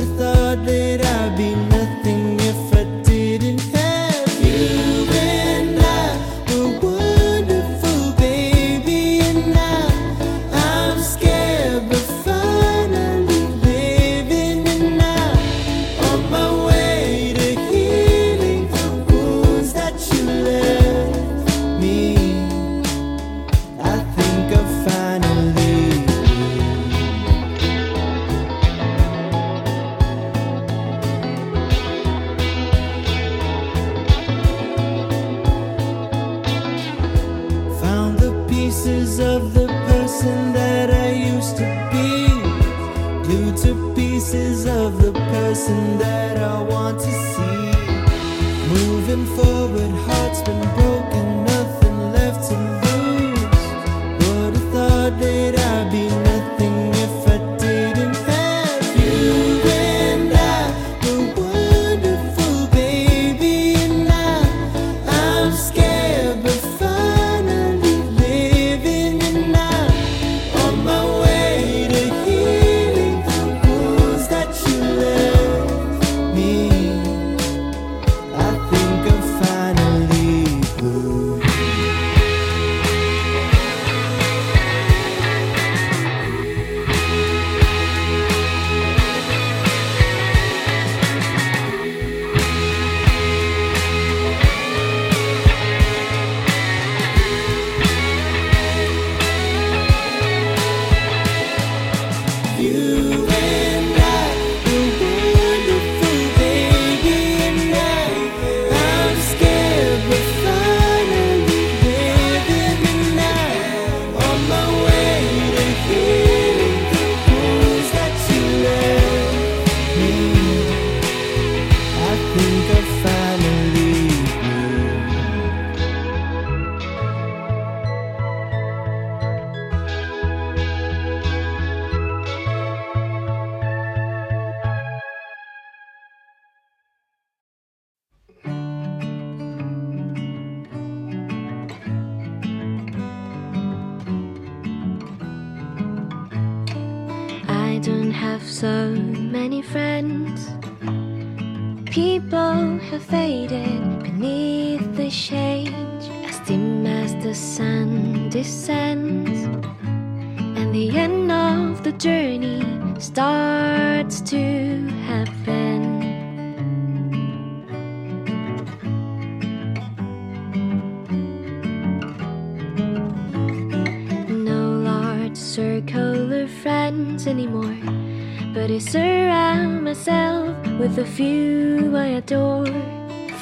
[0.00, 1.71] have thought that I'd be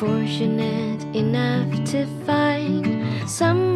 [0.00, 3.70] fortunate enough to find someone.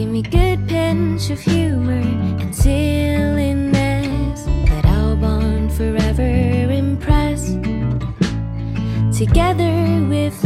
[0.00, 2.00] Give me good pinch of humor
[2.40, 6.22] and silliness That I'll bond forever
[6.72, 7.62] impressed.
[9.12, 10.42] Together with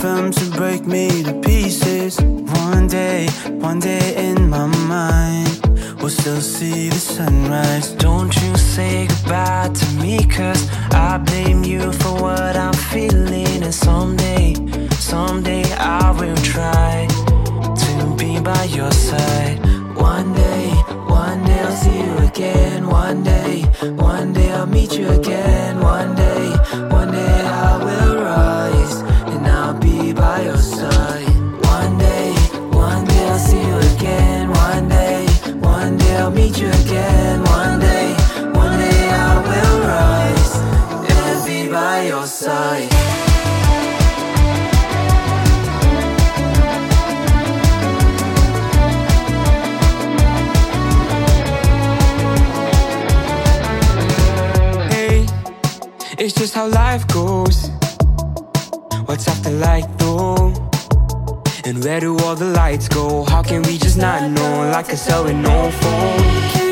[0.00, 2.20] Hate to break me to pieces.
[2.20, 3.26] One day,
[3.58, 5.60] one day in my mind.
[5.98, 7.90] We'll still see the sunrise.
[7.94, 13.64] Don't you say goodbye to me Cause I blame you for what I'm feeling.
[13.64, 14.54] And someday,
[15.00, 17.08] someday I will try
[17.82, 19.58] To be by your side.
[19.96, 20.68] One day,
[21.08, 22.86] one day I'll see you again.
[22.86, 23.62] One day,
[23.96, 25.80] one day I'll meet you again.
[25.80, 26.50] One day,
[26.88, 28.17] one day I will
[56.18, 57.68] it's just how life goes.
[59.06, 59.50] What's after
[59.96, 59.97] though?
[61.68, 63.24] And where do all the lights go?
[63.24, 64.70] How can we just not know?
[64.72, 66.67] Like a cell with no phone.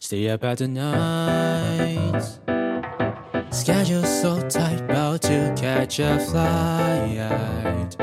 [0.00, 2.20] Stay up at the night.
[3.52, 7.96] Schedule so tight, about to catch a flight.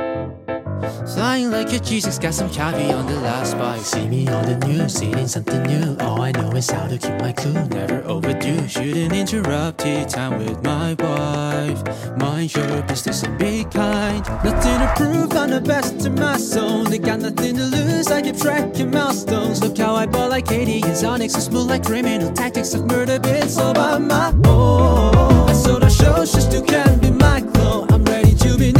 [1.13, 3.81] Flying like a Jesus, got some coffee on the last bite.
[3.81, 5.95] See me on the news, eating something new.
[5.99, 8.67] All I know is how to keep my cool, never overdue.
[8.67, 12.17] Shouldn't interrupt tea time with my wife.
[12.17, 14.25] Mind your business and be kind.
[14.43, 16.85] Nothing to prove, I'm the best in my zone.
[16.89, 19.61] They got nothing to lose, I keep tracking milestones.
[19.61, 23.19] Look how I ball like Katie and Sonic, so smooth like criminal tactics of murder
[23.19, 25.49] bits all by my own.
[25.49, 27.91] I sold our just to can be my clone.
[27.91, 28.71] I'm ready to be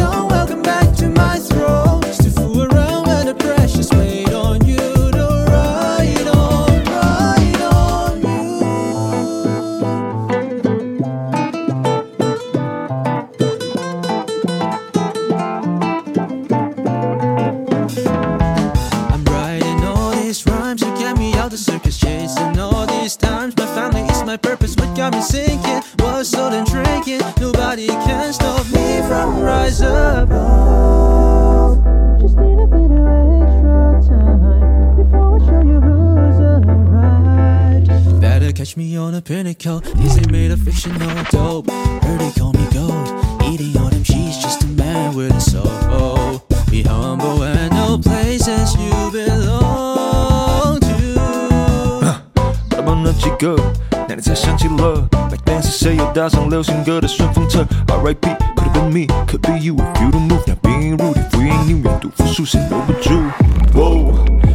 [29.75, 30.29] from rise above.
[32.21, 37.85] Just need a little extra time before I show you who's alright.
[38.21, 39.81] Better catch me on a pinnacle.
[39.97, 41.71] These ain't made of fictional dope.
[41.71, 43.09] Heard they call me gold.
[43.45, 46.43] Eating all them cheese, just a man with a soul.
[46.71, 50.87] Be humble and no places you belong to.
[52.71, 53.57] 那么那几个，
[54.09, 57.67] 那你才想起了，Back then 是谁又搭上流行歌的顺风车？
[57.89, 58.29] R.I.P.
[58.86, 60.46] on me could be you if you don't move.
[60.48, 63.30] Now being rude if we ain't even do for Susan no but you.
[63.74, 64.12] Whoa,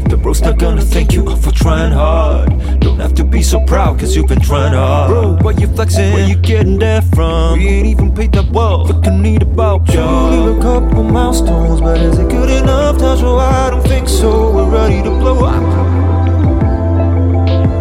[0.09, 2.49] the bro's not gonna thank you for trying hard.
[2.81, 5.11] Don't have to be so proud, cause you've been trying hard.
[5.11, 6.13] Bro, why you flexing?
[6.13, 7.59] Where you getting that from?
[7.59, 8.87] We ain't even paid that well.
[8.87, 10.01] Fucking need about you.
[10.01, 12.99] Leave a couple milestones, but is it good enough?
[12.99, 14.53] Touch well, I don't think so.
[14.55, 15.65] We're ready to blow up.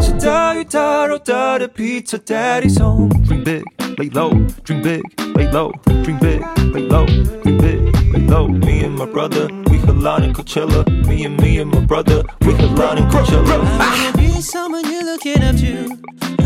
[0.04, 3.10] So die, die, die, the pizza daddy's home.
[3.44, 4.32] Big lay low.
[4.64, 5.04] Dream big,
[5.36, 5.74] lay low.
[6.04, 6.42] Dream big,
[6.74, 7.06] lay low.
[7.44, 8.48] Dream big, lay low.
[8.48, 10.82] Me and my brother, we Halal in Coachella.
[11.06, 13.58] Me and me and my brother, we Halal in Coachella.
[13.80, 15.98] I wanna be someone you're looking up to.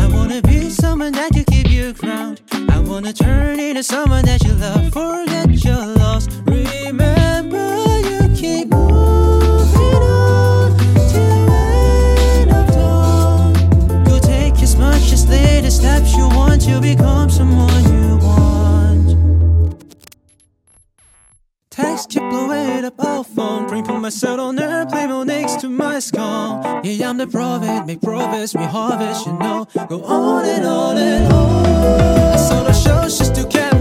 [0.01, 2.41] I wanna be someone that can keep you ground.
[2.69, 4.91] I wanna turn into someone that you love.
[4.91, 6.27] Forget your loss.
[6.45, 7.22] Remember,
[21.93, 23.67] Text keep blowing up our phone.
[23.67, 26.82] Bring put myself on airplane mode next to my skull.
[26.84, 29.67] Yeah, I'm the prophet, make progress, we harvest, you know.
[29.88, 31.65] Go on and on and on.
[32.34, 33.72] I saw the shows just to can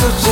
[0.00, 0.29] so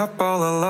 [0.00, 0.69] up all alone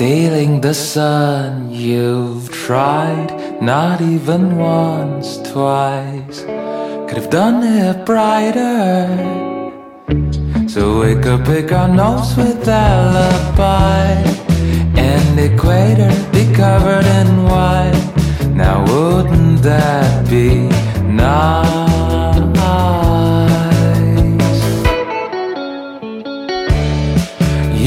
[0.00, 1.70] stealing the sun.
[1.70, 6.40] You've tried not even once, twice.
[7.06, 9.04] Could have done it brighter.
[10.66, 14.06] So we could pick our nose with alibi.
[14.96, 18.00] And equator be covered in white.
[18.54, 20.70] Now wouldn't that be
[21.02, 21.89] nice?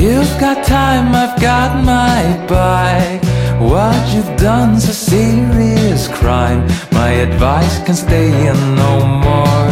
[0.04, 3.24] You've got time, I've got my bike.
[3.62, 6.68] What you've done's a serious crime.
[6.92, 9.72] My advice can stay in no more.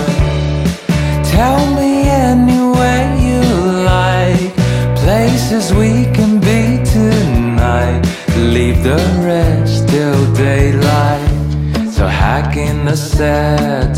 [1.36, 3.42] Tell me anywhere you
[3.84, 4.56] like,
[5.04, 8.02] places we can be tonight.
[8.38, 11.92] Leave the rest till daylight.
[11.92, 13.94] So hack in the satellite,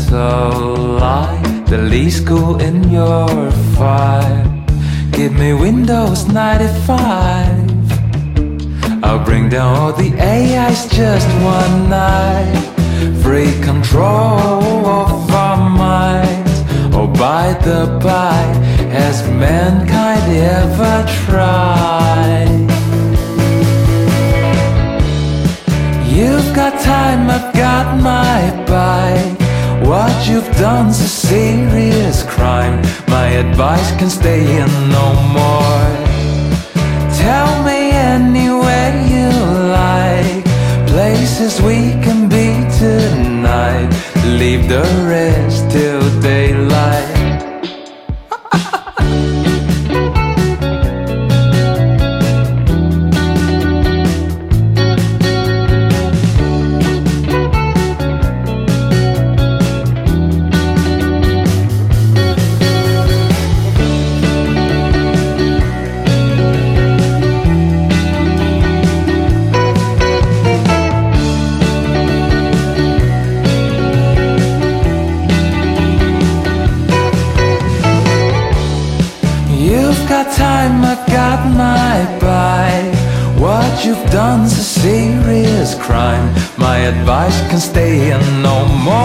[1.66, 4.53] the least cool in your fire.
[5.24, 7.00] Give me Windows 95.
[9.02, 12.60] I'll bring down all the AIs just one night.
[13.22, 16.52] Free control of our minds.
[16.94, 18.42] Oh, by the by,
[18.92, 22.68] has mankind ever tried?
[26.06, 28.93] You've got time, I've got my body.
[29.94, 32.82] What you've done's a serious crime.
[33.06, 35.06] My advice can stay in no
[35.38, 35.88] more.
[37.22, 37.80] Tell me
[38.14, 39.30] anywhere you
[39.82, 40.44] like.
[40.88, 42.48] Places we can be
[42.82, 43.88] tonight.
[44.40, 44.84] Leave the
[45.14, 46.43] rest till day.
[87.54, 89.03] can stay here no more.